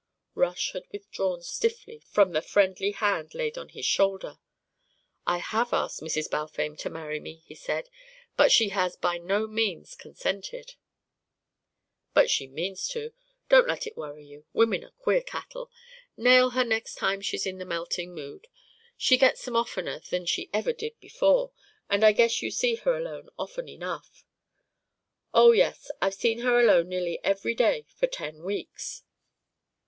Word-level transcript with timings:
Rush 0.33 0.71
had 0.71 0.87
withdrawn 0.91 1.43
stiffly 1.43 1.99
from 2.09 2.31
the 2.31 2.41
friendly 2.41 2.89
hand 2.89 3.35
laid 3.35 3.55
on 3.55 3.69
his 3.69 3.85
shoulder. 3.85 4.39
"I 5.27 5.37
have 5.37 5.73
asked 5.73 6.01
Mrs. 6.01 6.27
Balfame 6.27 6.75
to 6.77 6.89
marry 6.89 7.19
me," 7.19 7.43
he 7.45 7.53
said. 7.53 7.87
"But 8.35 8.51
she 8.51 8.69
has 8.69 8.95
by 8.95 9.19
no 9.19 9.45
means 9.45 9.93
consented." 9.93 10.73
"But 12.15 12.31
she 12.31 12.47
means 12.47 12.87
to. 12.87 13.13
Don't 13.47 13.67
let 13.67 13.85
it 13.85 13.95
worry 13.95 14.25
you. 14.25 14.47
Women 14.53 14.83
are 14.85 14.89
queer 14.97 15.21
cattle. 15.21 15.69
Nail 16.17 16.49
her 16.49 16.63
the 16.63 16.69
next 16.69 16.95
time 16.95 17.21
she's 17.21 17.45
in 17.45 17.59
the 17.59 17.63
melting 17.65 18.15
mood. 18.15 18.47
She 18.97 19.17
gets 19.17 19.47
'em 19.47 19.55
oftener 19.55 19.99
than 19.99 20.25
she 20.25 20.49
ever 20.51 20.73
did 20.73 20.99
before, 20.99 21.51
and 21.91 22.03
I 22.03 22.11
guess 22.11 22.41
you 22.41 22.49
see 22.49 22.73
her 22.73 22.97
alone 22.97 23.29
often 23.37 23.69
enough." 23.69 24.25
"Oh, 25.31 25.51
yes, 25.51 25.91
I've 26.01 26.15
seen 26.15 26.39
her 26.39 26.59
alone 26.59 26.89
nearly 26.89 27.23
every 27.23 27.53
day 27.53 27.85
for 27.95 28.07
ten 28.07 28.41
weeks." 28.41 29.03